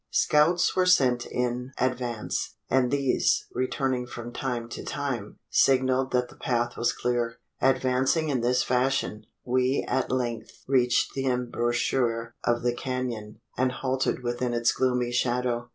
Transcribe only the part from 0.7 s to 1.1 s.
were